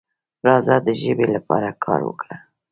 [0.47, 2.37] راځه د ژبې لپاره کار وکړو.